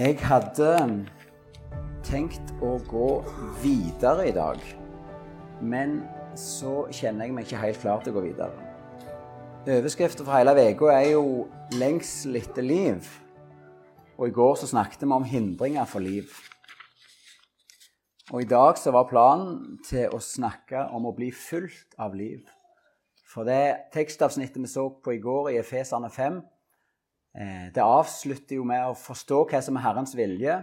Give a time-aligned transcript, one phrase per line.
[0.00, 0.68] Jeg hadde
[2.06, 3.08] tenkt å gå
[3.60, 4.62] videre i dag,
[5.60, 5.98] men
[6.40, 8.70] så kjenner jeg meg ikke helt klar til å gå videre.
[9.68, 13.10] Overskriften for hele uka er jo 'Lengsel etter liv'.
[14.16, 16.32] Og i går så snakket vi om hindringer for liv.
[18.32, 22.40] Og i dag så var planen til å snakke om å bli fulgt av liv.
[23.28, 26.49] For det tekstavsnittet vi så på i går i Efeserne 5, Eh,
[27.30, 30.56] det avslutter jo med å forstå hva som er Herrens vilje.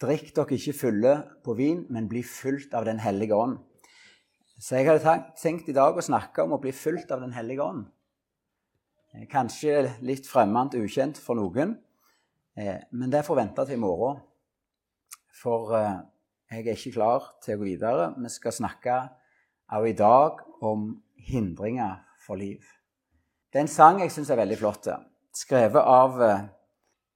[0.00, 1.12] Drikk dere ikke fulle
[1.44, 3.58] på vin, men bli fulgt av Den hellige ånd.
[4.60, 7.64] Så jeg hadde tenkt i dag å snakke om å bli fulgt av Den hellige
[7.64, 7.84] ånd.
[9.12, 11.78] Eh, kanskje litt fremmed, ukjent for noen,
[12.56, 14.20] eh, men det får vente til i morgen.
[15.42, 15.72] For
[16.50, 18.14] jeg er ikke klar til å gå videre.
[18.18, 18.96] Vi skal snakke
[19.70, 22.64] også i dag om hindringer for liv.
[23.52, 24.88] Det er en sang jeg syns er veldig flott
[25.36, 26.46] skrevet av eh,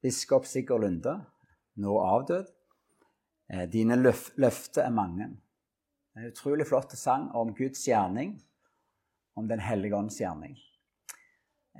[0.02, 1.16] biskop Sigurd Lunde,
[1.80, 2.50] nå avdød.
[3.52, 5.30] Eh, dine løf løfter er mange.
[6.14, 8.36] En utrolig flott sang om Guds gjerning,
[9.36, 10.54] om Den hellige ånds gjerning.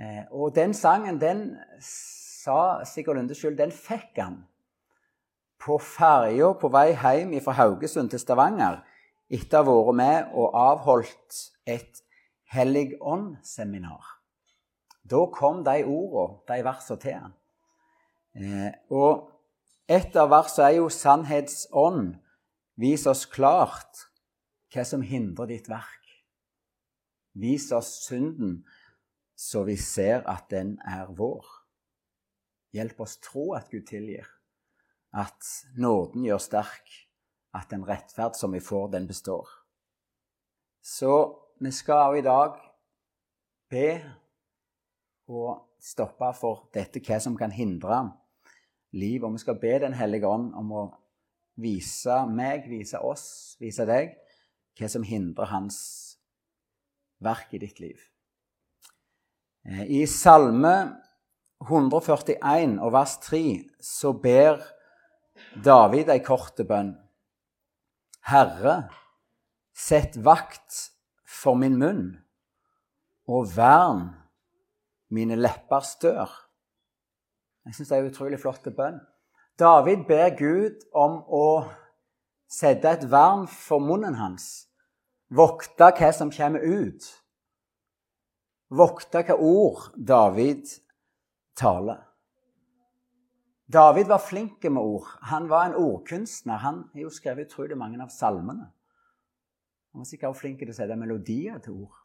[0.01, 4.43] Eh, og den sangen, den sa Sigurd Lunde sjøl, den fikk han
[5.65, 8.83] på ferja på vei hjem fra Haugesund til Stavanger
[9.33, 12.03] etter å ha vært med og avholdt et
[12.55, 14.14] Hellig ånd-seminar.
[15.11, 17.35] Da kom de ordene, de versene til ham.
[18.35, 19.31] Eh, og
[19.89, 22.21] et av versene er jo 'sannhetsånd'.
[22.77, 24.09] Vis oss klart
[24.73, 26.09] hva som hindrer ditt verk.
[27.35, 28.65] Vis oss synden,
[29.37, 31.47] så vi ser at den er vår.
[32.75, 34.27] Hjelp oss tro at Gud tilgir,
[35.13, 35.47] at
[35.79, 36.91] nåden gjør sterk,
[37.55, 39.47] at den rettferd som vi får, den består.
[40.83, 42.59] Så vi skal i dag
[43.71, 44.03] be
[45.29, 48.01] å stoppe for dette, hva som kan hindre
[48.95, 49.25] liv.
[49.25, 50.85] Og vi skal be Den hellige ånd om å
[51.61, 54.17] vise meg, vise oss, vise deg
[54.75, 55.79] hva som hindrer hans
[57.23, 58.01] verk i ditt liv.
[59.65, 60.75] Eh, I Salme
[61.63, 64.59] 141 og vers 3 så ber
[65.55, 66.97] David ei kort bønn.
[68.25, 68.89] Herre,
[69.75, 70.91] sett vakt
[71.25, 72.05] for min munn,
[73.29, 74.09] og vern
[75.15, 76.31] mine leppers dør.
[77.65, 79.01] Jeg syns det er en utrolig flott bønn.
[79.59, 81.47] David ber Gud om å
[82.51, 84.67] sette et vern for munnen hans.
[85.35, 87.07] Vokte hva som kommer ut.
[88.75, 90.67] Vokte hva ord David
[91.57, 92.03] taler.
[93.75, 95.07] David var flink med ord.
[95.31, 96.61] Han var en ordkunstner.
[96.61, 98.69] Han har jo skrevet utrolig mange av salmene.
[99.95, 102.01] Han var sikkert også flink til å sette melodier til ord.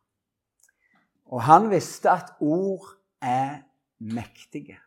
[1.29, 2.87] Og han visste at ord
[3.21, 3.61] er
[3.99, 4.77] mektige.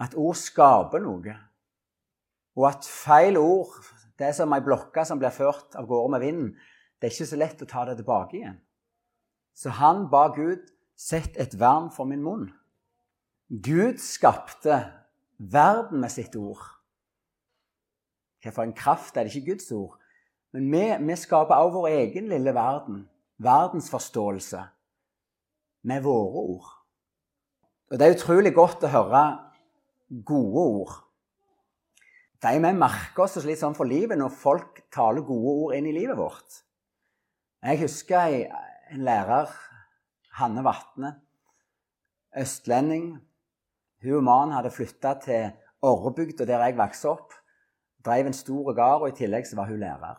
[0.00, 1.34] At ord skaper noe.
[2.54, 3.74] Og at feil ord,
[4.18, 6.52] det er som ei blokke som blir ført av gårde med vinden,
[6.98, 8.60] det er ikke så lett å ta det tilbake igjen.
[9.54, 10.62] Så han ba Gud
[10.98, 12.46] sett et vern for min munn.
[13.48, 14.78] Gud skapte
[15.38, 16.62] verden med sitt ord.
[18.42, 19.98] Hvilken kraft er det ikke Guds ord?
[20.54, 23.04] Men vi, vi skaper også vår egen lille verden,
[23.42, 24.62] verdensforståelse,
[25.82, 26.68] med våre ord.
[27.94, 29.18] Og det er utrolig godt å høre
[30.26, 30.94] gode ord.
[32.42, 35.92] De vi merker oss litt sånn for livet når folk taler gode ord inn i
[35.94, 36.56] livet vårt.
[37.62, 39.52] Jeg husker en lærer,
[40.40, 41.12] Hanne Vatne,
[42.42, 43.12] østlending.
[44.02, 45.54] Hun og mannen hadde flytta til
[45.86, 47.38] Orrebygda, der jeg vokste opp.
[48.02, 50.18] Drev en stor gard, og i tillegg så var hun lærer.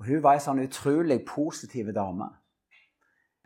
[0.00, 2.26] Og Hun var ei sånn utrolig positiv dame.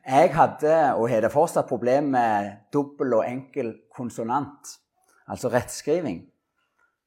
[0.06, 4.77] Jeg hadde, og har det fortsatt, problem med dobbel og enkel konsonant,
[5.28, 6.22] altså rettskriving.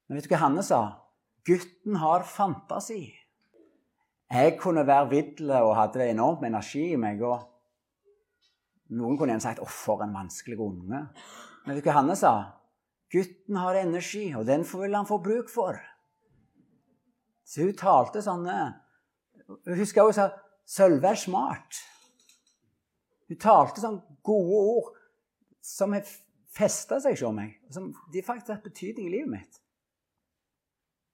[0.08, 0.82] Men vet du hva Hanne sa?
[1.48, 3.02] Gutten har fantasi.
[4.34, 7.22] Jeg kunne være vidle og hadde enormt med energi i meg.
[7.22, 7.50] og
[8.94, 11.08] Noen kunne gjerne sagt 'Å, for en vanskelig unge'.
[11.66, 12.54] Men vet du hva Hanne sa?
[13.12, 15.80] Gutten har energi, og den vil han få bruk for.
[17.46, 18.80] Så hun talte sånne
[19.68, 20.30] Hun husker hun sa
[20.66, 21.93] 'Sølve er smart'.
[23.28, 24.94] Hun talte sånne gode ord
[25.64, 26.08] som har
[26.54, 27.56] festa seg hos meg.
[27.74, 29.60] Som de faktisk har hatt betydning i livet mitt.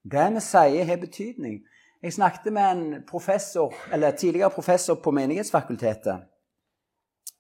[0.09, 1.59] Det vi sier, har betydning.
[2.01, 6.23] Jeg snakket med en professor, eller tidligere professor på Menighetsfakultetet.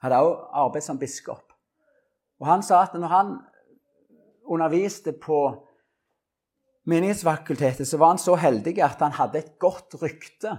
[0.03, 1.53] Hadde også arbeid som biskop.
[2.39, 3.37] Og Han sa at når han
[4.45, 5.65] underviste på
[6.85, 10.57] Menighetsfakultetet, så var han så heldig at han hadde et godt rykte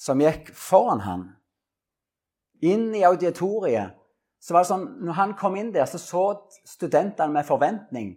[0.00, 1.28] som gikk foran han
[2.62, 3.98] inn i auditoriet,
[4.42, 6.24] så var det sånn, når han kom inn der, så så
[6.66, 8.16] studentene med forventning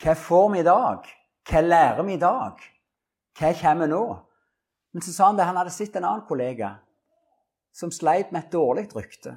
[0.00, 1.08] Hva får vi i dag?
[1.48, 2.60] Hva lærer vi i dag?
[3.38, 4.02] Hva kommer nå?
[4.94, 6.76] Men så sa han det, han hadde sett en annen kollega
[7.74, 9.34] som sleit med et dårlig rykte.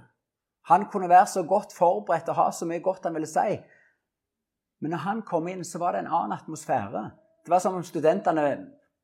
[0.69, 3.57] Han kunne være så godt forberedt og ha så mye godt han ville si.
[4.81, 7.03] Men når han kom inn, så var det en annen atmosfære.
[7.45, 8.45] Det var som om studentene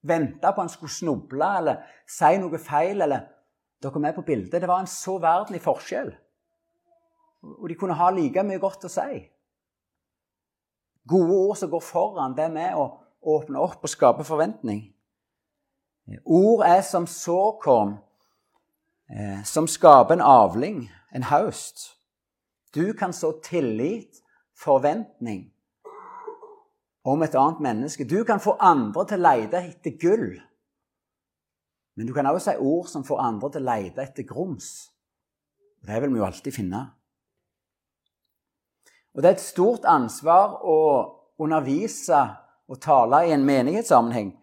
[0.07, 3.01] venta på han skulle snuble eller si noe feil.
[3.01, 3.25] eller
[3.83, 4.61] Dere er med på bildet.
[4.61, 6.11] Det var en så verdenlig forskjell.
[7.43, 9.21] Og de kunne ha like mye godt å si.
[11.07, 12.87] Gode ord som går foran, det med å
[13.27, 14.87] åpne opp og skape forventning.
[16.25, 17.97] Ord er som såkorn
[19.11, 21.93] eh, som skaper en avling, en haust.
[22.75, 24.23] Du kan så tillit,
[24.57, 25.47] forventning,
[27.07, 28.03] om et annet menneske.
[28.03, 30.27] Du kan få andre til å lete etter gull.
[31.97, 34.69] Men du kan også si ord som får andre til å lete etter grums.
[35.81, 36.83] Det vil vi jo alltid finne.
[39.15, 40.77] Og det er et stort ansvar å
[41.41, 42.19] undervise
[42.69, 44.35] og tale i en menighetssammenheng.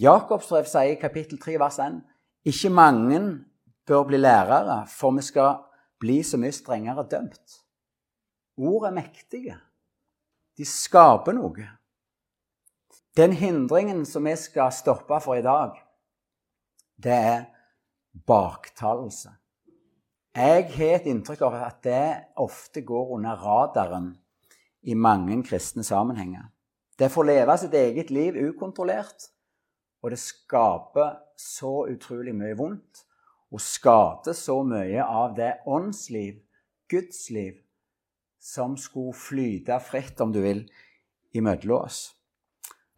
[0.00, 2.00] Jakobs brev sier i kapittel 3, vers 1.:
[2.50, 3.20] Ikke mange
[3.86, 5.60] bør bli lærere, for vi skal
[6.00, 7.60] bli så mye strengere dømt.
[8.56, 9.58] Ord er mektige.
[10.58, 11.68] De skaper noe.
[13.16, 15.76] Den hindringen som vi skal stoppe for i dag,
[17.02, 17.44] det er
[18.26, 19.32] baktalelse.
[20.36, 22.04] Jeg har et inntrykk av at det
[22.38, 24.12] ofte går under radaren
[24.82, 26.46] i mange kristne sammenhenger.
[26.98, 29.30] Det får leve sitt eget liv ukontrollert,
[30.02, 33.06] og det skaper så utrolig mye vondt.
[33.50, 36.36] Og skader så mye av det åndsliv,
[36.90, 37.56] Guds liv,
[38.38, 40.62] som skulle flyte fritt, om du vil,
[41.34, 42.19] imellom oss.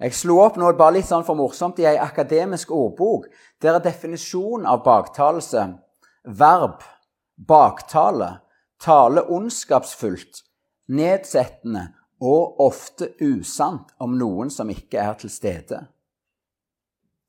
[0.03, 3.29] Jeg slo opp nå bare litt sånn for morsomt i ei akademisk ordbok.
[3.63, 5.69] Der er definisjonen av baktalelse
[6.25, 6.83] verb
[7.37, 8.41] baktale,
[8.83, 10.43] tale ondskapsfullt,
[10.89, 11.89] nedsettende
[12.23, 15.81] og ofte usant om noen som ikke er til stede.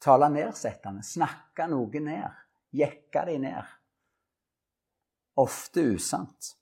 [0.03, 2.41] Tale nedsettende, snakke noe ned,
[2.75, 3.71] jekke de ned.
[5.39, 6.53] Ofte usant.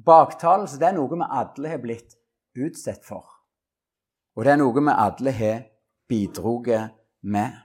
[0.00, 2.16] Baktalelse det er noe vi alle har blitt
[2.56, 3.29] utsatt for.
[4.36, 5.62] Og det er noe vi alle har
[6.08, 7.56] bidratt med.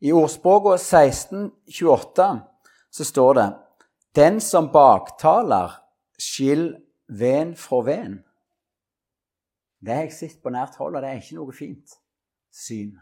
[0.00, 2.28] I ordspråket 1628
[2.90, 3.48] så står det
[4.16, 5.82] Den som baktaler,
[6.18, 6.70] skill
[7.08, 8.22] ven fra ven.
[9.80, 11.96] Det har jeg sett på nært hold, og det er ikke noe fint
[12.52, 12.96] syn.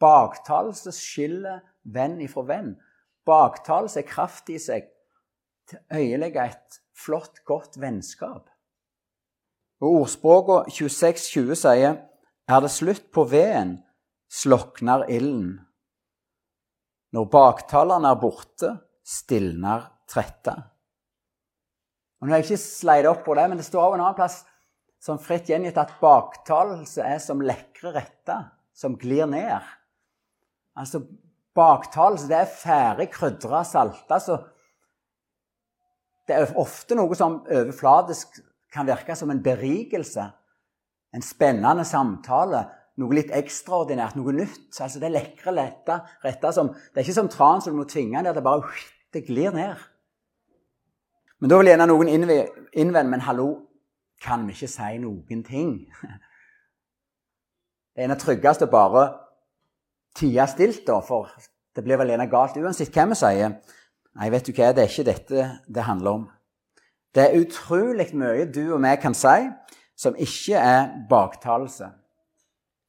[0.00, 2.74] Baktalelse skiller venn ifra venn.
[3.28, 4.88] Baktalelse er kraft i seg
[5.68, 8.48] til å øyelegge et flott, godt vennskap.
[9.82, 11.98] Og Ordspråket 26,20 sier
[12.46, 13.76] er det slutt på veden,
[14.32, 15.58] slokner ilden.
[17.12, 18.72] Når baktalerne er borte,
[19.06, 20.54] stilner trette.
[22.20, 24.18] Og Nå har jeg ikke sleid opp på det, men det står også en annen
[24.18, 24.40] plass
[25.02, 29.60] som fritt gjengitt at baktalelse er som lekre retter som glir ned.
[30.76, 31.04] Altså,
[31.56, 34.18] Baktalelse det er ferdig krydra, salta.
[34.20, 34.34] Så
[36.28, 38.42] det er ofte noe som overfladisk
[38.72, 40.24] kan virke som en berikelse.
[41.14, 42.64] En spennende samtale
[43.00, 44.70] noe litt ekstraordinært, noe nytt.
[44.80, 47.88] Altså Det er lekre lette retter som Det er ikke som tran som du må
[47.88, 48.34] tvinge ned.
[48.34, 48.64] Det bare
[49.12, 49.76] det glir ned.
[51.40, 53.48] Men da vil gjerne noen innvende Men hallo,
[54.20, 55.78] kan vi ikke si noen ting?
[57.96, 59.06] Det er det tryggeste bare
[60.16, 61.30] tie stilt, da, for
[61.72, 63.54] det blir vel gjerne galt uansett hva vi sier.
[64.16, 66.26] Nei, vet du hva, det er ikke dette det handler om.
[67.16, 69.48] Det er utrolig mye du og vi kan si
[69.96, 71.88] som ikke er baktalelse.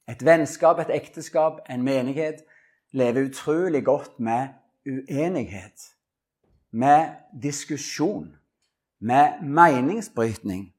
[0.08, 2.44] Et vennskap, et ekteskap, en menighet
[2.92, 4.48] lever utrolig godt med
[4.86, 5.94] uenighet,
[6.70, 7.08] med
[7.42, 8.36] diskusjon,
[9.00, 10.74] med meningsbrytning.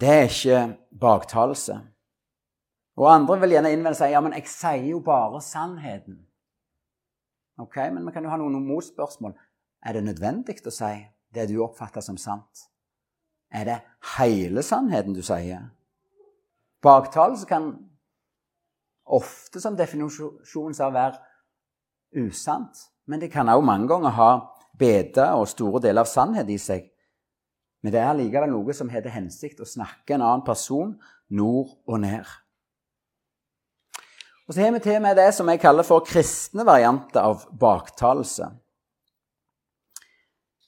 [0.00, 1.80] Det er ikke baktalelse.
[2.96, 6.26] Og andre vil gjerne innvende seg ja, men jeg sier jo bare sannheten.
[7.58, 9.34] Ok, Men vi kan jo ha noen motspørsmål.
[9.82, 10.94] Er det nødvendig å si
[11.34, 12.66] det du oppfatter som sant?
[13.50, 13.78] Er det
[14.16, 15.70] hele sannheten du sier?
[16.82, 17.72] Baktalelse kan
[19.10, 21.18] ofte som definisjon av være
[22.22, 22.86] usant.
[23.06, 24.30] Men det kan også mange ganger ha
[24.78, 26.86] bete og store deler av sannhet i seg.
[27.82, 30.94] Men det er likevel noe som til hensikt å snakke en annen person
[31.30, 32.26] nord og ned.
[34.46, 38.48] Og Så har vi til med det som jeg kaller for kristne varianter av baktalelse.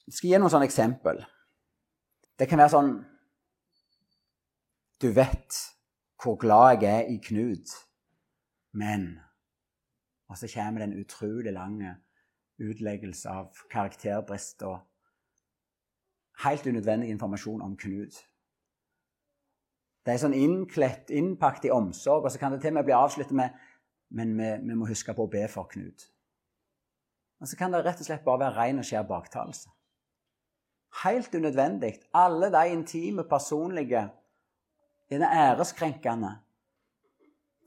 [0.07, 1.21] Jeg skal gi noen sånne eksempel.
[2.39, 2.93] Det kan være sånn
[5.01, 5.59] Du vet
[6.23, 7.71] hvor glad jeg er i Knut.
[8.71, 9.19] Men
[10.31, 11.81] Og så kommer det en utrolig lang
[12.63, 14.79] utleggelse av karakterbrist og
[16.45, 18.15] helt unødvendig informasjon om Knut.
[20.03, 22.25] Det er sånn innkledt, innpakt i omsorg.
[22.25, 23.53] Og så kan det til og med bli avsluttet med
[24.13, 26.05] men vi, vi, må huske på å be for Knut.
[27.41, 29.71] Og så kan det rett og slett bare være ren og skjær baktalelse.
[31.01, 31.95] Helt unødvendig.
[32.13, 34.09] Alle de intime, personlige,
[35.09, 36.37] denne æreskrenkende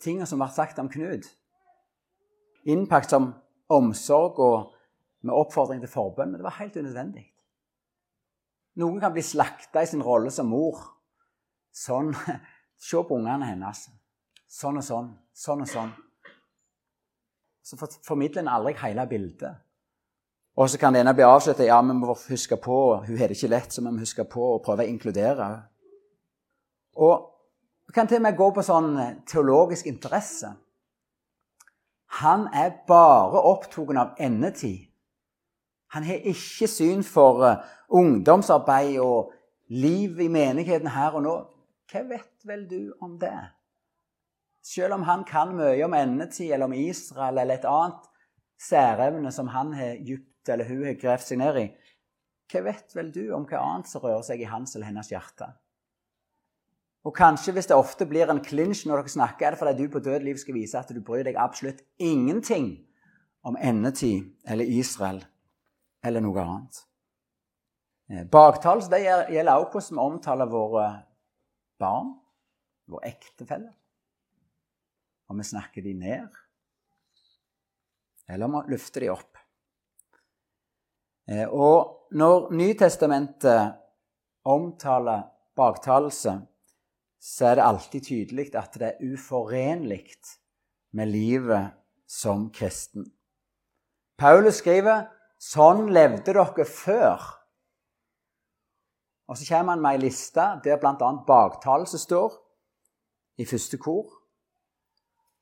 [0.02, 1.26] tingene som ble sagt om Knut.
[2.66, 3.33] Innpakt som
[3.73, 4.73] omsorg og
[5.26, 6.33] med oppfordring til forbønn.
[6.33, 7.26] Men det var helt unødvendig.
[8.76, 10.83] Noen kan bli slakta i sin rolle som mor.
[11.73, 12.12] Sånn.
[12.87, 13.87] Se på ungene hennes.
[14.52, 15.14] Sånn og sånn.
[15.33, 15.95] Sånn og sånn.
[17.66, 19.62] Så formidler en aldri hele bildet.
[20.57, 23.37] Og så kan det ene bli avsluttet ja, vi må huske på, hun har det
[23.37, 25.49] ikke lett, så vi må huske på å prøve å inkludere.
[26.97, 27.27] Og
[27.87, 28.95] vi kan til og med gå på sånn
[29.29, 30.55] teologisk interesse.
[32.23, 34.87] Han er bare opptatt av endetid.
[35.93, 37.61] Han har ikke syn for uh,
[37.93, 39.35] ungdomsarbeid og
[39.69, 41.35] liv i menigheten her og nå.
[41.93, 43.37] Hva vet vel du om det?
[44.67, 48.09] Selv om han kan mye om endetid eller om Israel eller et annet
[48.59, 51.69] særevne som han har dypt eller hun har gravd seg ned i,
[52.53, 55.49] hva vet vel du om hva annet som rører seg i hans eller hennes hjerte?
[57.07, 59.93] Og kanskje hvis det ofte blir en klinsj når dere snakker, er det fordi du
[59.93, 62.73] på død liv skal vise at du bryr deg absolutt ingenting
[63.47, 65.23] om endetid eller Israel
[66.07, 66.81] eller noe annet.
[68.11, 70.87] Eh, det gjelder også hvordan vi omtaler våre
[71.79, 72.12] barn,
[72.91, 73.75] våre ektefeller.
[75.31, 76.43] Om vi snakker de ned,
[78.29, 79.36] eller om vi løfter de opp.
[81.26, 83.75] Eh, og når Nytestamentet
[84.47, 86.37] omtaler baktalelse,
[87.21, 90.14] så er det alltid tydelig at det er uforenlig
[90.95, 91.75] med livet
[92.06, 93.09] som kristen.
[94.16, 97.25] Paulus skriver Sånn levde dere før.
[99.28, 101.11] Og så kommer han med ei liste der bl.a.
[101.28, 102.38] baktalelse står
[103.37, 104.14] i første kor.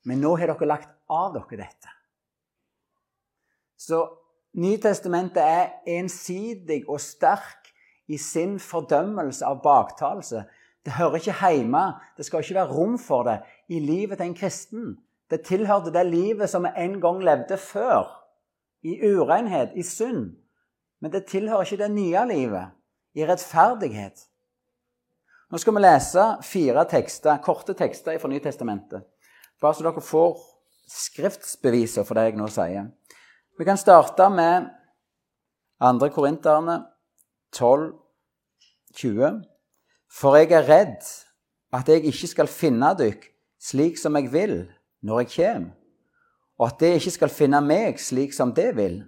[0.03, 1.93] Men nå har dere lagt av dere dette.
[3.79, 4.01] Så
[4.55, 7.71] Nytestamentet er ensidig og sterk
[8.07, 10.45] i sin fordømmelse av baktalelse.
[10.85, 11.81] Det hører ikke hjemme,
[12.17, 14.93] det skal ikke være rom for det i livet til en kristen.
[15.31, 18.05] Det tilhørte det livet som vi en gang levde før
[18.85, 20.35] i urenhet, i synd.
[21.01, 22.71] Men det tilhører ikke det nye livet,
[23.15, 24.27] i rettferdighet.
[25.51, 29.03] Nå skal vi lese fire tekster, korte tekster fra Nytestamentet.
[29.61, 30.37] Bare så dere får
[30.91, 32.87] skriftsbeviser for det jeg nå sier.
[33.57, 34.67] Vi kan starte med
[35.79, 36.09] 2.
[36.09, 36.81] Korinterne
[37.53, 37.93] 12,
[38.95, 39.41] 20.
[40.11, 41.07] For jeg er redd
[41.75, 43.25] at jeg ikke skal finne dykk
[43.61, 44.59] slik som jeg vil,
[45.03, 45.73] når jeg kommer
[46.57, 49.01] og at det ikke skal finne meg slik som det vil.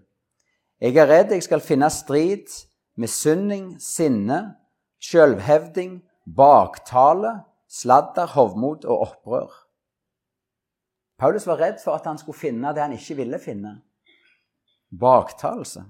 [0.84, 2.52] Jeg er redd jeg skal finne strid,
[3.00, 4.58] misunning, sinne,
[5.00, 7.40] sjølvhevding, baktale,
[7.72, 9.52] sladder, hovmod og opprør.
[11.18, 13.80] Paulus var redd for at han skulle finne det han ikke ville finne
[14.92, 15.84] baktalelse.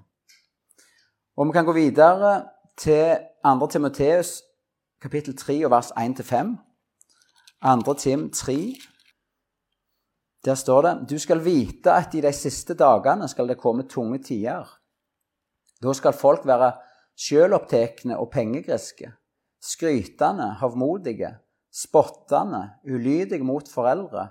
[1.38, 3.68] Og vi kan gå videre til 2.
[3.68, 4.42] Timoteus
[5.02, 6.56] kapittel 3 og vers 1-5.
[7.86, 7.94] 2.
[7.94, 8.58] Tim 3,
[10.46, 14.22] der står det du skal vite at i de siste dagene skal det komme tunge
[14.24, 14.66] tider.
[15.84, 16.72] Da skal folk være
[17.18, 19.12] sjølopptekne og pengegriske,
[19.62, 21.36] skrytende, havmodige,
[21.74, 24.28] spottende, ulydige mot foreldre,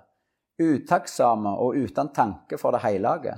[0.62, 3.34] utakksame og uten tanke for det hellige,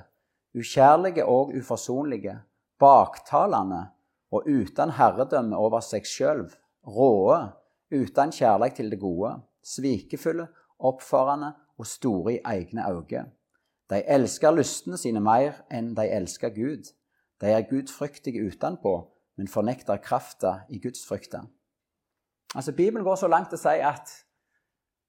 [0.59, 2.39] ukjærlige og uforsonlige,
[2.79, 3.87] baktalende
[4.31, 6.45] og uten herredømme over seg sjøl,
[6.87, 7.41] råe,
[7.95, 9.33] uten kjærlighet til det gode,
[9.65, 10.49] svikefulle,
[10.79, 13.31] oppfarende og store i egne øyne.
[13.91, 16.91] De elsker lystene sine mer enn de elsker Gud.
[17.41, 18.95] De er gudfryktige utenpå,
[19.37, 21.41] men fornekter krafta i gudsfrykta.
[22.55, 24.13] Altså, Bibelen går så langt til å si at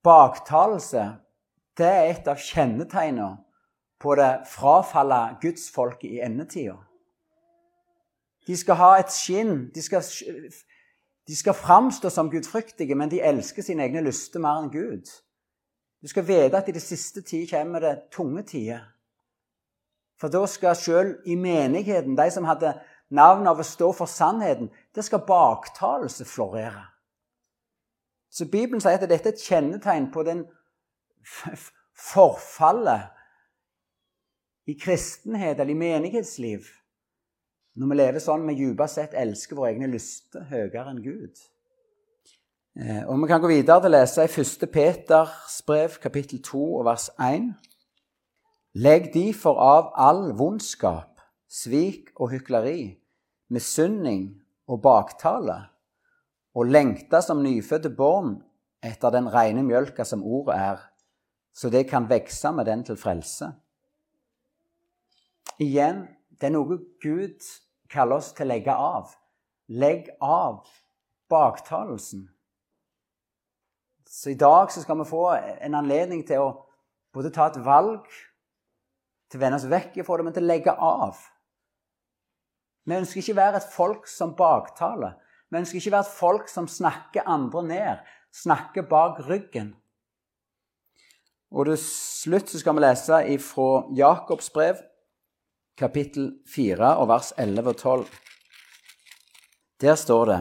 [0.03, 1.03] baktalelse
[1.79, 3.37] det er et av kjennetegnene
[3.99, 6.77] på det frafalla gudsfolket i endetida.
[8.47, 9.69] De skal ha et skinn.
[9.75, 10.03] De skal,
[11.27, 15.11] de skal framstå som gudfryktige, men de elsker sine egne lyster mer enn Gud.
[16.01, 18.87] Du skal vite at i det siste tid kommer det tunge tider.
[20.19, 22.73] For da skal sjøl i menigheten, de som hadde
[23.09, 26.85] navn av å stå for sannheten, det skal baktalelse florere.
[28.29, 30.43] Så Bibelen sier at dette er et kjennetegn på den
[31.97, 33.09] forfallet
[34.69, 36.67] i kristenhet eller i menighetsliv.
[37.79, 41.39] Når vi lever sånn vi dypest sett elsker våre egne lyster høyere enn Gud.
[42.79, 44.67] Eh, og Vi kan gå videre til å lese i 1.
[44.71, 47.49] Peters brev, kapittel 2, vers 1.
[48.79, 51.17] Legg difor av all vondskap,
[51.49, 52.99] svik og hykleri,
[53.49, 54.37] misunning
[54.69, 55.57] og baktale,
[56.53, 58.37] og lengte som nyfødte barn
[58.85, 60.85] etter den rene mjølka som ordet er,
[61.53, 63.49] så det kan vokse med den til frelse.
[65.59, 66.05] Igjen,
[66.39, 67.43] det er noe Gud
[67.91, 69.11] kaller oss til å legge av.
[69.67, 70.63] Legg av
[71.29, 72.29] baktalelsen.
[74.09, 76.53] Så i dag så skal vi få en anledning til å
[77.13, 78.07] både ta et valg
[79.29, 81.19] til å vende oss vekk fra det, men til å legge av.
[82.87, 85.19] Vi ønsker ikke å være et folk som baktaler.
[85.51, 89.75] Vi ønsker ikke å være et folk som snakker andre ned, snakker bak ryggen.
[91.49, 94.81] Og til slutt så skal vi lese fra Jakobs brev,
[95.79, 98.05] kapittel 4, og vers 11 og 12.
[99.81, 100.39] Der står det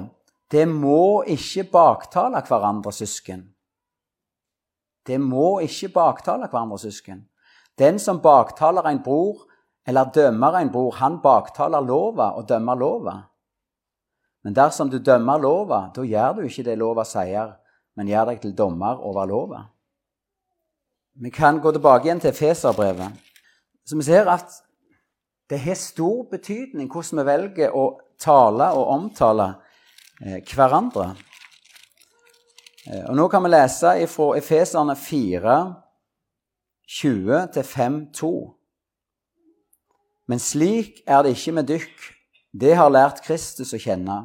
[0.51, 3.55] Det må ikke baktale hverandre, søsken.
[5.07, 7.27] Det må ikke baktale hverandre, søsken.
[7.79, 9.47] Den som baktaler en bror
[9.87, 13.15] eller dømmer en bror, han baktaler lova og dømmer lova.
[14.45, 17.55] Men dersom du dømmer lova, da gjør du ikke det lova sier,
[17.97, 19.63] men gjør deg til dommer over lova.
[21.19, 23.13] Vi kan gå tilbake igjen til Feserbrevet.
[23.85, 24.53] Så vi ser at
[25.49, 27.87] det har stor betydning hvordan vi velger å
[28.21, 29.49] tale og omtale
[30.21, 31.15] eh, hverandre.
[32.85, 35.57] Eh, og Nå kan vi lese fra Efeserne 4,
[36.89, 38.33] 20-5-2.
[40.29, 42.09] Men slik er det ikke med dykk.
[42.53, 44.21] Det har lært Kristus å kjenne.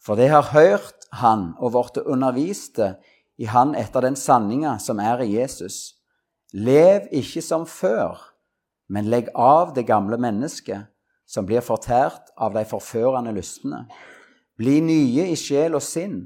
[0.00, 2.94] For det har hørt Han og blitt underviste
[3.42, 5.96] i Han etter den sanninga som er i Jesus.
[6.54, 8.29] Lev ikke som før,
[8.90, 10.88] men legg av det gamle mennesket,
[11.26, 13.84] som blir fortært av de forførende lystne.
[14.58, 16.24] Bli nye i sjel og sinn.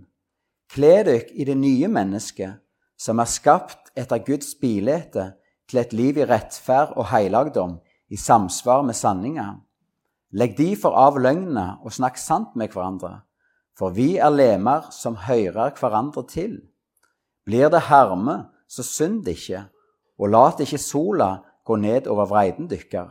[0.72, 2.56] Kle dykk i det nye mennesket,
[2.96, 5.34] som er skapt etter Guds bilete
[5.68, 9.46] til et liv i rettferd og heilagdom, i samsvar med sanninga.
[10.32, 13.20] Legg derfor av løgnene og snakk sant med hverandre,
[13.76, 16.58] for vi er lemer som hører hverandre til.
[17.44, 19.66] Blir det harme, så synd ikke,
[20.18, 21.30] og lat ikke sola
[21.64, 23.08] gå ned over vreiden dykker.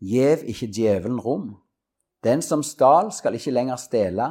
[0.00, 1.56] Gjev ikke djevelen rom.
[2.24, 4.28] Den som stal, skal ikke lenger stjele,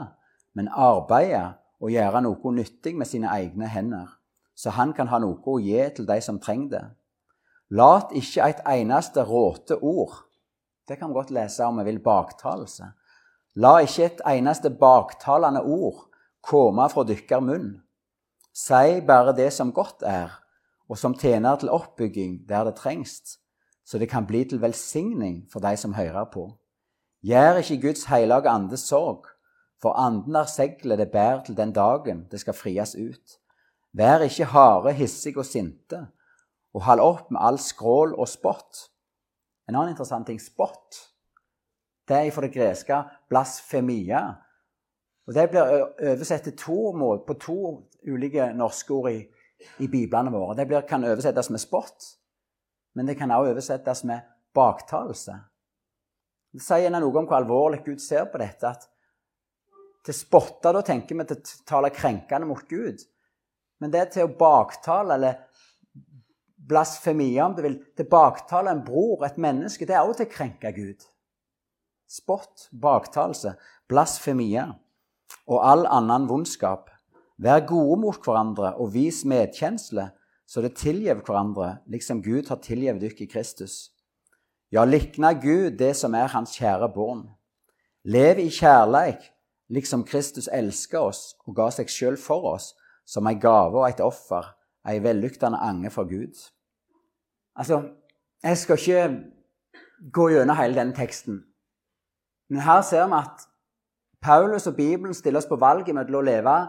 [0.56, 4.08] men arbeide og gjøre noe nyttig med sine egne hender,
[4.56, 6.86] så han kan ha noe å gi til de som trenger det.
[7.70, 10.24] Lat ikke et eneste råte ord
[10.88, 12.86] Det kan vi godt lese om vi vil baktalelse.
[13.60, 16.06] La ikke et eneste baktalende ord
[16.39, 17.74] komme fra dykker munn.
[18.56, 20.32] Si bare det som godt er,
[20.88, 23.36] og som tjener til oppbygging der det trengs,
[23.88, 26.50] så det kan bli til velsigning for de som hører på.
[27.23, 29.26] Gjør ikke Guds hellige andes sorg,
[29.82, 33.38] for anden er seglet det bærer til den dagen det skal frias ut.
[33.93, 36.08] Vær ikke harde, hissige og sinte,
[36.73, 38.89] og hold opp med all skrål og spott.
[39.69, 41.00] En annen interessant ting spott.
[42.08, 44.21] Det er fra det greske blasfemia.
[45.28, 46.91] Og Det blir oversett to
[47.28, 49.26] på to ulike norske ord i
[49.80, 50.56] i biblene våre.
[50.58, 52.13] Det blir, kan oversettes med spott,
[52.98, 54.26] men det kan også oversettes med
[54.58, 55.36] baktalelse.
[56.54, 58.72] Det sier noe om hvor alvorlig Gud ser på dette.
[58.72, 58.88] at
[60.08, 63.04] Til spotte da tenker vi til å tale krenkende mot Gud.
[63.78, 65.44] Men det er til å baktale, eller
[66.68, 70.34] blasfemia, om du vil, til baktale en bror, et menneske, det er også til å
[70.34, 71.06] krenke Gud.
[72.10, 73.54] Spott, baktalelse,
[73.92, 74.72] blasfemia
[75.46, 76.90] og all annen vondskap
[77.38, 80.08] Vær gode mot hverandre og vis medkjensle,
[80.48, 83.92] så det tilgjev hverandre, liksom Gud har tilgitt dere i Kristus.
[84.72, 87.26] Ja, likna Gud det som er Hans kjære barn.
[88.08, 89.20] Lev i kjærleik,
[89.68, 92.72] liksom Kristus elsker oss og ga seg sjøl for oss,
[93.08, 94.54] som ei gave og et offer,
[94.88, 96.40] ei vellyktende ange for Gud.
[97.56, 97.84] Altså,
[98.44, 99.06] jeg skal ikke
[100.14, 101.44] gå gjennom hele denne teksten,
[102.50, 103.48] men her ser vi at
[104.24, 106.60] Paulus og Bibelen stiller oss på valget mellom å leve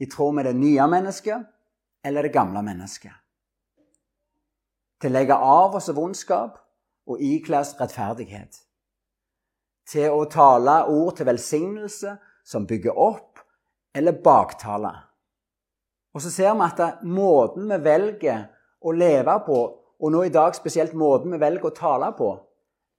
[0.00, 1.46] i tråd med det nye mennesket
[2.08, 3.12] eller det gamle mennesket.
[4.98, 6.56] Til å legge av oss vondskap
[7.08, 8.56] og ikle oss rettferdighet.
[9.88, 12.16] Til å tale ord til velsignelse
[12.48, 13.38] som bygger opp,
[13.94, 14.90] eller baktale.
[16.14, 18.48] Og så ser vi at måten vi velger
[18.80, 19.58] å leve på,
[19.98, 22.32] og nå i dag spesielt måten vi velger å tale på,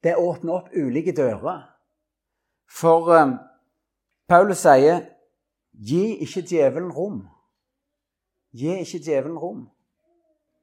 [0.04, 1.64] det åpner opp ulike dører.
[2.70, 3.38] For um,
[4.30, 5.02] Paulus sier
[5.80, 7.22] Gi ikke djevelen rom.
[8.56, 9.68] Gi ikke djevelen rom.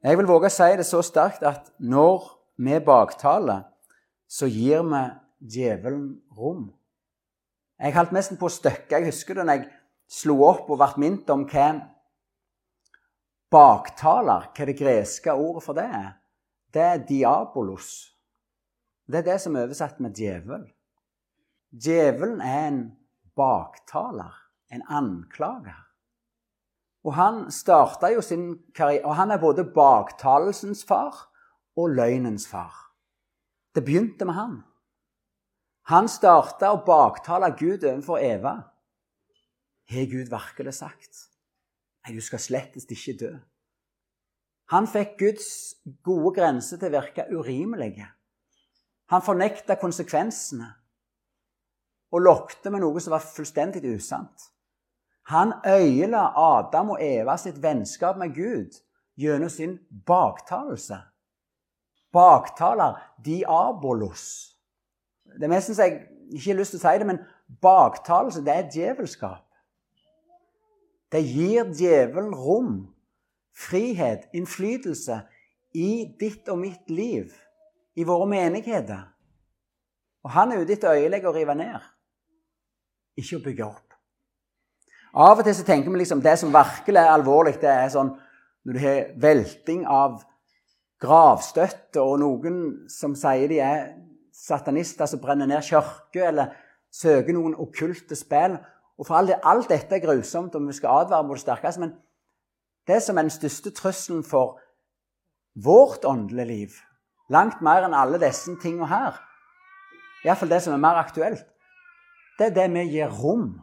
[0.02, 2.26] Jeg vil våge å si det så sterkt at når
[2.62, 3.64] vi baktaler,
[4.26, 5.02] så gir vi
[5.56, 6.68] djevelen rom.
[7.78, 8.96] Jeg holdt nesten på å støkke.
[8.96, 9.68] Jeg husker det når jeg
[10.10, 11.66] slo opp og ble minnet om hva
[13.52, 16.08] baktaler, hva det greske ordet for det er.
[16.72, 17.90] Det er diabolos.
[19.06, 20.64] Det er det som er oversatt med djevel.
[21.70, 22.80] Djevelen er en
[23.38, 24.34] baktaler
[24.70, 25.85] en anklager.
[27.06, 31.28] Og han starta jo sin karriere Og han er både baktalelsens far
[31.76, 32.72] og løgnens far.
[33.74, 34.54] Det begynte med han.
[35.92, 38.54] Han starta å baktale Gud overfor Eva.
[39.92, 41.20] Har Gud virkelig sagt?
[42.02, 43.30] Nei, du skal slettest ikke dø.
[44.72, 45.50] Han fikk Guds
[46.02, 48.08] gode grenser til å virke urimelige.
[49.12, 50.72] Han fornekta konsekvensene
[52.16, 54.48] og lokte med noe som var fullstendig usant.
[55.26, 58.76] Han øyela Adam og Eva sitt vennskap med Gud
[59.18, 60.98] gjennom sin baktalelse.
[62.12, 64.54] Baktaler diabolos.
[65.24, 67.18] Det er mest jeg ikke har lyst til å si det, men
[67.62, 69.42] baktalelse, det er djevelskap.
[71.12, 72.70] Det gir djevelen rom,
[73.54, 75.20] frihet, innflytelse
[75.74, 77.34] i ditt og mitt liv,
[77.96, 79.06] i våre menigheter.
[80.26, 81.90] Og han er ute etter å øyelegge og rive ned,
[83.18, 83.85] ikke å bygge opp.
[85.16, 88.12] Av og til så tenker vi liksom det som virkelig er alvorlig, det er sånn
[88.66, 90.18] når du har velting av
[91.00, 92.58] gravstøtte, og noen
[92.92, 93.86] som sier de er
[94.36, 96.52] satanister som brenner ned kirker, eller
[96.92, 98.58] søker noen okkulte spill.
[98.96, 101.80] Og for all Alt dette er grusomt, og vi skal advare mot det sterkeste.
[101.80, 101.94] Men
[102.88, 104.58] det som er den største trusselen for
[105.56, 106.80] vårt åndelige liv,
[107.32, 109.16] langt mer enn alle disse tingene her,
[110.24, 111.46] iallfall det som er mer aktuelt,
[112.36, 113.54] det er det vi gir rom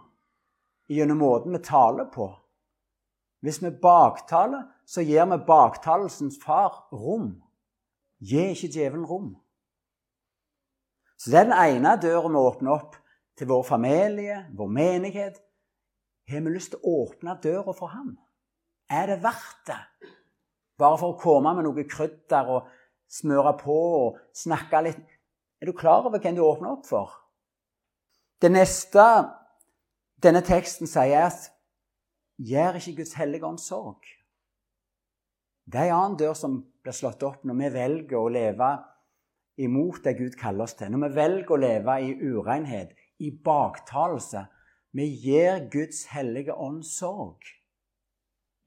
[0.92, 2.30] gjennom måten vi taler på.
[3.44, 7.42] Hvis vi baktaler, så gir vi baktalelsens far rom.
[8.24, 9.32] Gi ikke djevelen rom.
[11.18, 12.96] Så det er den ene døra vi åpner opp
[13.40, 15.42] til vår familie, vår menighet.
[16.30, 18.14] Har vi lyst til å åpne døra for ham?
[18.92, 19.80] Er det verdt det?
[20.80, 22.72] Bare for å komme med noe krydder og
[23.12, 25.04] smøre på og snakke litt
[25.62, 27.12] Er du klar over hvem du åpner opp for?
[28.42, 29.04] Det neste
[30.24, 31.50] denne teksten sier at
[32.42, 34.02] gjør ikke Guds hellige ånd sorg.
[35.64, 38.72] Det er en annen dør som blir slått opp når vi velger å leve
[39.64, 40.92] imot det Gud kaller oss til.
[40.92, 44.48] Når vi velger å leve i urenhet, i baktalelse.
[44.94, 47.42] Vi gir Guds hellige ånd sorg.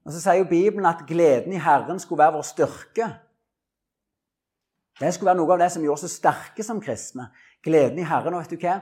[0.07, 3.07] Og Så sier jo Bibelen at gleden i Herren skulle være vår styrke.
[4.97, 7.27] Det skulle være noe av det som gjorde oss så sterke som kristne.
[7.63, 8.33] Gleden i Herren.
[8.33, 8.79] Og vet du hva?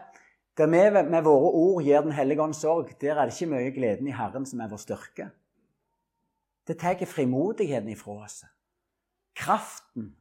[0.57, 3.71] Der vi med våre ord gir Den hellige ånd sorg, der er det ikke mye
[3.71, 5.29] gleden i Herren som er vår styrke.
[6.67, 8.43] Det tar frimodigheten ifra oss.
[9.35, 10.15] Kraften.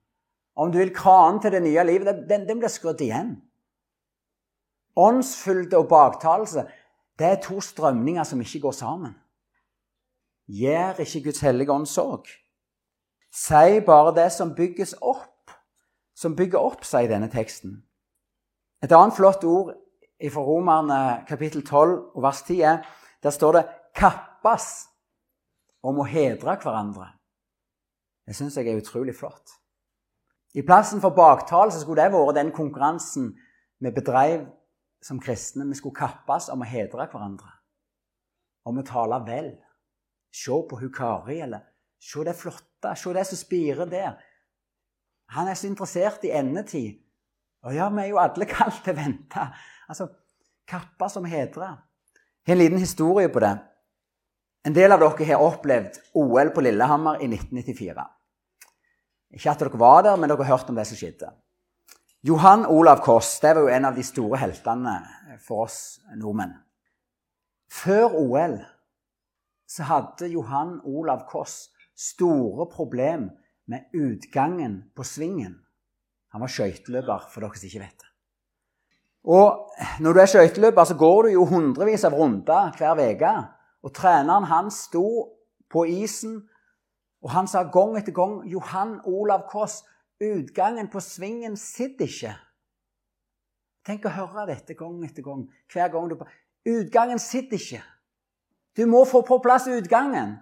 [0.57, 3.43] Om du vil kranen til det nye livet, den, den blir skrudd igjen.
[4.97, 6.67] Åndsfylde og baktalelse
[7.19, 9.15] det er to strømninger som ikke går sammen.
[10.47, 12.27] Gjør ikke Guds hellige ånd sorg.
[13.33, 15.51] Si bare det som bygges opp,
[16.15, 17.83] som bygger opp seg i denne teksten.
[18.83, 19.73] Et annet flott ord
[20.31, 22.85] fra Romerne kapittel 12 og vers 10 er
[23.23, 24.89] Der står det 'kappes
[25.83, 27.09] om å hedre hverandre'.
[28.27, 29.51] Det syns jeg er utrolig flott.
[30.55, 33.33] I plassen for baktale skulle det vært den konkurransen
[33.81, 34.47] vi bedrev
[35.03, 35.67] som kristne.
[35.69, 37.51] Vi skulle kappes om å hedre hverandre.
[38.65, 39.51] Om å tale vel.
[40.35, 41.61] Se på hun Kari, eller
[42.01, 44.15] se det flotte, se det som spirer der.
[45.35, 47.01] Han er så interessert i endetid.
[47.65, 49.47] Og ja, vi er jo alle kalt til å vente.
[49.89, 50.09] Altså,
[50.69, 51.79] kappa som hedrer.
[52.45, 53.55] Jeg har en liten historie på det.
[54.65, 58.05] En del av dere har opplevd OL på Lillehammer i 1994.
[59.35, 61.33] Ikke at dere var der, men dere har hørt om det som skjedde.
[62.25, 64.95] Johan Olav Koss det var jo en av de store heltene
[65.45, 66.55] for oss nordmenn.
[67.69, 68.57] Før OL
[69.69, 73.29] så hadde Johan Olav Koss store problem
[73.69, 75.59] med utgangen på svingen.
[76.33, 78.14] Han var skøyteløper, for dere som ikke vet det.
[79.25, 83.35] Og når du er skøyteløper, så går du jo hundrevis av runder hver uke.
[83.85, 85.07] Og treneren han sto
[85.73, 86.43] på isen,
[87.25, 89.85] og han sa gang etter gang 'Johan Olav Koss,
[90.21, 92.37] utgangen på svingen sitter ikke.'
[93.85, 95.49] Tenk å høre dette gang etter gang.
[95.73, 96.17] Hver gang du
[96.65, 97.83] Utgangen sitter ikke.
[98.77, 100.39] Du må få på plass utgangen.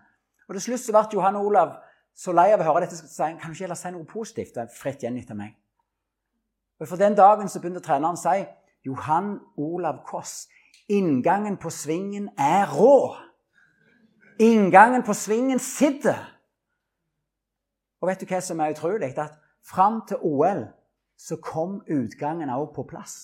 [0.49, 1.73] Og til slutt så ble Johan Olav
[2.15, 2.97] så lei av å høre dette.
[2.97, 4.59] Så han, kan du ikke heller si noe positivt?
[4.77, 5.57] Fritt igjen av meg.
[6.79, 8.45] Og For den dagen så begynte treneren å si
[8.85, 10.49] Johan Olav Koss.
[10.89, 13.17] Inngangen på svingen er rå.
[14.39, 16.19] Inngangen på svingen sitter.
[18.03, 19.13] Og vet du hva som er utrolig?
[19.19, 20.67] At fram til OL
[21.17, 23.17] så kom utgangen også på plass.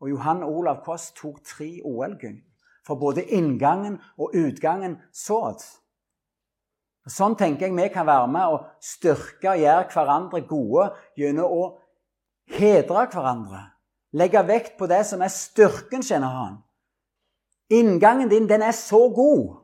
[0.00, 2.38] Og Johan Olav Koss tok tre OL-gull.
[2.86, 5.64] For både inngangen og utgangen sådd.
[7.10, 10.86] Sånn tenker jeg vi kan være med og styrke og gjøre hverandre gode
[11.18, 11.64] gjennom å
[12.54, 13.73] hedre hverandre
[14.14, 16.56] legge vekt på det som er styrken, kjenner han.
[17.74, 19.60] Inngangen din, den er så god.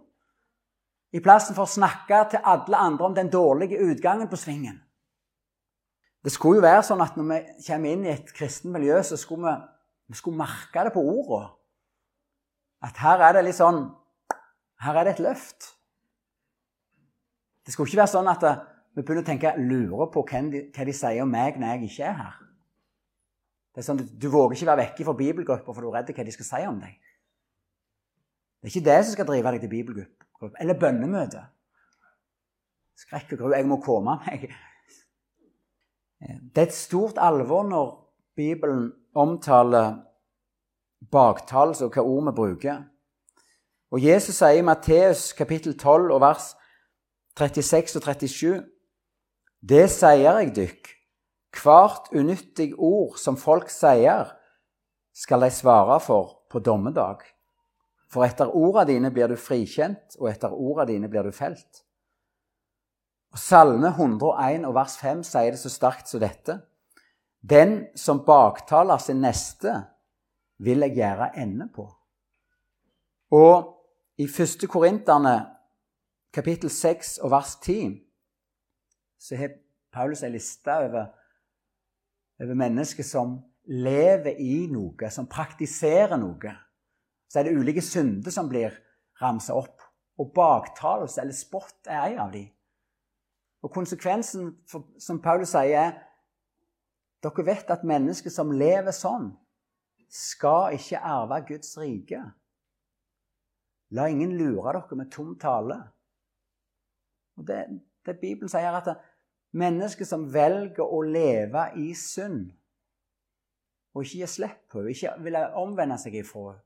[1.10, 4.76] i plassen for å snakke til alle andre om den dårlige utgangen på svingen.
[6.22, 9.18] Det skulle jo være sånn at når vi kommer inn i et kristent miljø, så
[9.18, 9.70] skulle vi,
[10.12, 11.48] vi skulle merke det på ordene.
[12.86, 13.88] At her er det litt sånn
[14.80, 15.66] Her er det et løft.
[17.66, 18.46] Det skulle ikke være sånn at
[18.96, 21.90] vi begynner å tenke lurer på hva de, hva de sier om meg når jeg
[21.90, 22.38] ikke er her.
[23.70, 26.26] Det er sånn, Du våger ikke være vekke fra bibelgrupper for du er redd hva
[26.26, 26.98] de skal si om deg.
[28.60, 31.44] Det er ikke det som skal drive deg til bibelgruppe eller bønnemøte.
[33.00, 33.52] Skrekk og gru.
[33.54, 34.50] Jeg må komme meg.
[36.20, 37.92] Det er et stort alvor når
[38.36, 39.94] Bibelen omtaler
[41.12, 42.82] baktalelse og hva ord vi bruker.
[43.90, 46.52] Og Jesus sier i Matteus kapittel 12 og vers
[47.38, 48.60] 36 og 37.:
[49.60, 50.90] Det sier jeg dykk,
[51.56, 54.30] hvert unyttig ord som folk sier,
[55.12, 57.24] skal de svare for på dommedag.
[58.10, 61.84] For etter orda dine blir du frikjent, og etter orda dine blir du felt.
[63.30, 66.58] Og Salme 101 og vers 5 sier det så sterkt som dette.
[67.40, 69.76] Den som baktaler sin neste,
[70.60, 71.86] vil jeg gjøre ende på.
[73.30, 73.76] Og
[74.20, 74.66] i 1.
[74.68, 75.36] Korinterne
[76.34, 77.94] kapittel 6 og vers 10
[79.20, 79.54] så har
[79.92, 81.06] Paulus ei liste over,
[82.40, 86.54] over mennesker som lever i noe, som praktiserer noe
[87.30, 88.74] så er det ulike synder som blir
[89.22, 89.78] ramsa opp.
[90.20, 92.48] Og baktalelse eller spott er ei av dem.
[93.62, 99.30] Og konsekvensen, for, som Paulus sier, er dere vet at mennesker som lever sånn,
[100.10, 102.20] skal ikke arve Guds rike.
[103.94, 105.78] La ingen lure dere med tom tale.
[107.38, 107.62] Og det,
[108.06, 108.90] det Bibelen sier, at
[109.56, 112.50] mennesker som velger å leve i synd,
[113.94, 116.64] og ikke gi slipp på henne, ikke vil omvende seg ifra henne,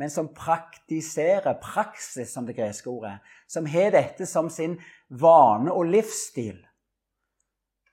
[0.00, 5.84] men som praktiserer praksis, som det greske ordet Som har dette som sin vane og
[5.84, 6.56] livsstil.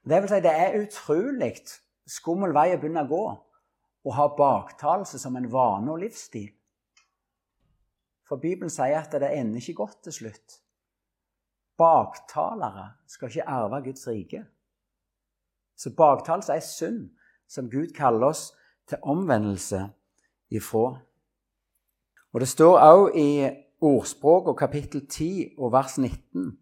[0.08, 1.51] Det vil si, det er utrolig
[2.08, 3.25] skummel vei å begynne å gå
[4.08, 6.49] å ha baktalelse som en vane og livsstil.
[8.25, 10.60] For Bibelen sier at det ender ikke godt til slutt.
[11.79, 14.43] Baktalere skal ikke arve Guds rike.
[15.79, 17.09] Så baktalelse er synd
[17.47, 18.49] som Gud kaller oss
[18.87, 19.85] til omvendelse
[20.51, 20.99] ifra.
[22.33, 23.29] Og det står òg i
[23.81, 26.57] Ordspråk og kapittel 10 og vers 19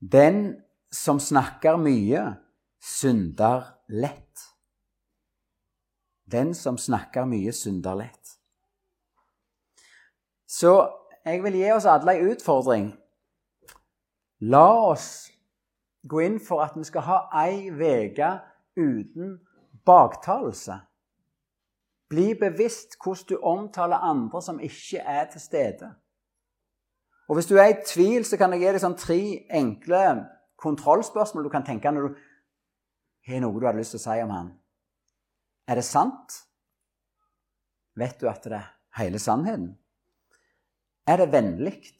[0.00, 0.56] Den
[0.92, 2.34] som snakker mye,
[2.80, 4.46] synder lett.
[6.24, 8.38] Den som snakker mye, synder lett.
[10.48, 10.72] Så
[11.24, 12.88] jeg vil gi oss alle en utfordring.
[14.40, 15.30] La oss
[16.08, 18.30] gå inn for at vi skal ha ei uke
[18.76, 19.34] uten
[19.84, 20.78] baktalelse.
[22.10, 25.94] Bli bevisst hvordan du omtaler andre som ikke er til stede.
[27.28, 29.20] Og Hvis du er i tvil, så kan jeg gi deg sånn tre
[29.54, 30.00] enkle
[30.58, 32.16] kontrollspørsmål du kan tenke når du
[33.28, 34.48] har noe du hadde lyst til å si om han.
[35.68, 36.40] Er det sant?
[37.94, 38.66] Vet du at det er
[38.98, 39.76] hele sannheten?
[41.06, 41.92] Er det vennlig?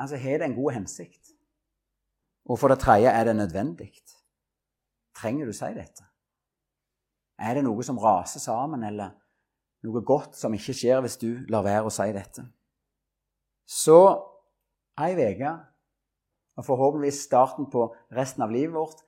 [0.00, 1.34] Altså, har det en god hensikt?
[2.48, 3.92] Og for det tredje, er det nødvendig?
[5.16, 6.06] Trenger du si dette?
[7.38, 9.12] Er det noe som raser sammen, eller
[9.84, 12.46] noe godt som ikke skjer hvis du lar være å si dette?
[13.68, 14.00] Så
[15.00, 15.52] ei uke,
[16.56, 17.86] og forhåpentligvis starten på
[18.16, 19.04] resten av livet vårt,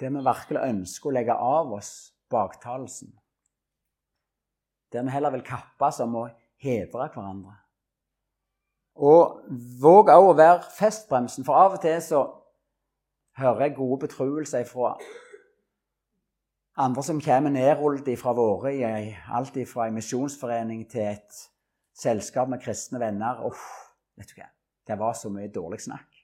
[0.00, 1.92] der vi virkelig ønsker å legge av oss
[2.30, 3.12] baktalelsen.
[4.92, 6.26] Der vi heller vil kappes om å
[6.62, 7.65] hedre hverandre.
[8.96, 9.42] Og
[9.80, 12.22] våg òg å være festbremsen, for av og til så
[13.36, 14.94] hører jeg gode betruelser fra
[16.80, 18.82] andre som kommer nedrullet fra våre i
[19.32, 21.42] alt fra en misjonsforening til et
[21.96, 23.44] selskap med kristne venner.
[23.48, 23.64] Uff,
[24.16, 24.50] vet du hva?
[24.86, 26.22] Det var så mye dårlig snakk.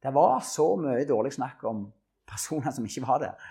[0.00, 1.88] Det var så mye dårlig snakk om
[2.28, 3.48] personer som ikke var der.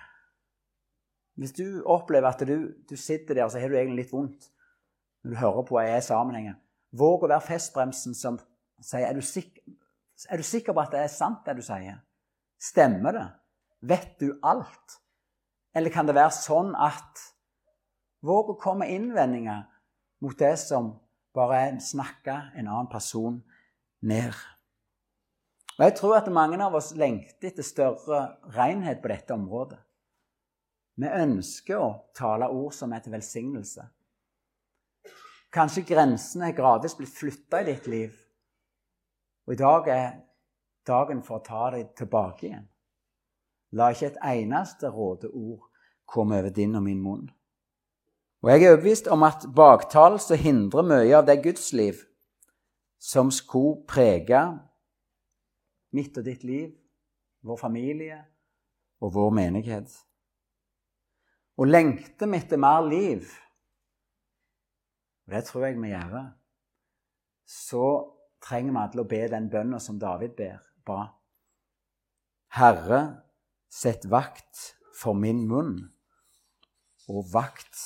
[1.39, 4.49] Hvis du opplever at du, du sitter der og så har du egentlig litt vondt
[5.23, 6.55] når du hører på jeg er sammenhengen,
[6.95, 8.39] våg å være festbremsen som
[8.81, 9.63] sier er du, sikker,
[10.29, 11.99] er du sikker på at det er sant, det du sier?
[12.59, 13.27] Stemmer det?
[13.89, 14.99] Vet du alt?
[15.75, 17.27] Eller kan det være sånn at
[18.19, 19.61] Våg å komme innvendinger
[20.19, 20.91] mot det som
[21.35, 23.37] bare er snakka en annen person
[24.03, 24.33] ned.
[25.77, 28.19] Og Jeg tror at mange av oss lengter etter større
[28.57, 29.79] renhet på dette området.
[30.99, 33.85] Vi ønsker å tale ord som er til velsignelse.
[35.53, 38.11] Kanskje grensene er gradvis blitt flytta i ditt liv,
[39.47, 40.09] og i dag er
[40.85, 42.67] dagen for å ta deg tilbake igjen.
[43.73, 45.65] La ikke et eneste råde ord
[46.09, 47.27] komme over din og min munn.
[48.41, 52.05] Og jeg er overbevist om at baktalelse hindrer mye av det gudsliv
[52.99, 54.39] som skulle prege
[55.95, 56.71] mitt og ditt liv,
[57.41, 58.19] vår familie
[59.01, 59.91] og vår menighet.
[61.59, 63.27] Og lengter vi etter mer liv,
[65.29, 66.23] og det tror jeg vi gjør,
[67.45, 67.87] så
[68.41, 71.03] trenger vi alle å be den bønnen som David ber, ba.
[72.57, 73.01] Herre,
[73.69, 74.63] sett vakt
[74.97, 75.75] for min munn
[77.13, 77.77] og vakt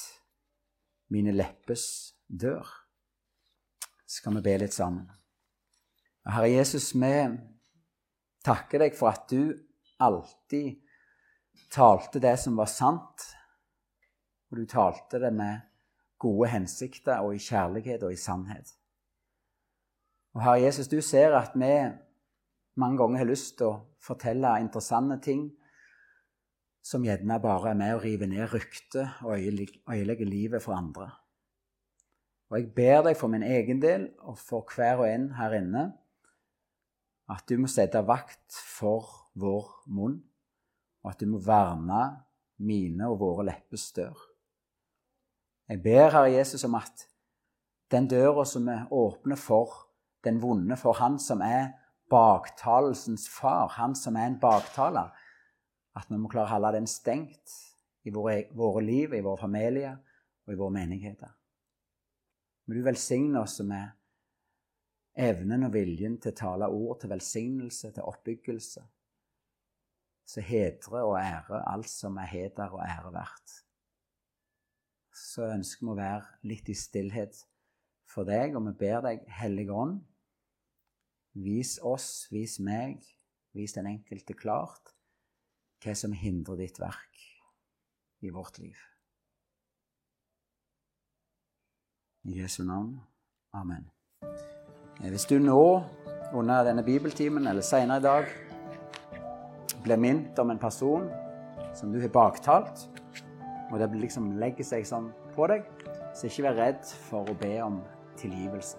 [1.12, 1.84] mine leppes
[2.32, 2.64] dør.
[4.08, 5.12] Så Skal vi be litt sammen?
[6.24, 7.12] Herre Jesus, vi
[8.48, 9.52] takker deg for at du
[10.00, 10.80] alltid
[11.76, 13.28] talte det som var sant,
[14.48, 15.73] og du talte det med
[16.24, 18.72] gode hensikter og i kjærlighet og i sannhet.
[20.34, 21.74] Og Herre Jesus, du ser at vi
[22.80, 25.50] mange ganger har lyst til å fortelle interessante ting
[26.84, 31.12] som gjerne bare er med å rive ned ryktet og øyelegge livet for andre.
[32.50, 35.86] Og jeg ber deg for min egen del og for hver og en her inne
[37.32, 39.08] at du må sette vakt for
[39.40, 40.20] vår munn,
[41.04, 42.02] og at du må verne
[42.64, 44.33] mine og våre leppes dør.
[45.74, 47.08] Jeg ber Herre Jesus om at
[47.90, 49.72] den døra som er åpne for
[50.24, 51.72] den vonde, for Han som er
[52.14, 55.10] baktalelsens far, Han som er en baktaler,
[55.98, 57.56] at vi må klare å holde den stengt
[58.06, 59.98] i våre, våre liv, i våre familier
[60.46, 61.34] og i våre menigheter.
[62.68, 63.98] Må du velsigne oss med
[65.18, 68.86] evnen og viljen til å tale ord til velsignelse, til oppbyggelse,
[70.38, 73.64] som hedrer og ærer alt som er heder og ære verdt.
[75.34, 77.40] Så ønsker vi å være litt i stillhet
[78.10, 80.02] for deg, og vi ber deg, Hellige Ånd,
[81.34, 83.02] vis oss, vis meg,
[83.58, 84.94] vis den enkelte klart
[85.82, 87.24] hva som hindrer ditt verk
[88.22, 88.78] i vårt liv.
[92.30, 92.94] I Jesu navn.
[93.58, 93.90] Amen.
[95.02, 95.64] Eh, hvis du nå
[96.34, 98.30] under denne bibeltimen eller senere i dag
[99.84, 101.10] blir minnet om en person
[101.76, 102.86] som du har baktalt,
[103.74, 105.66] og det liksom legger seg sånn på deg,
[106.14, 107.82] så ikke vær redd for å be om
[108.20, 108.78] tilgivelse.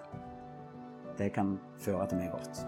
[1.18, 2.64] Det kan føre til mye godt.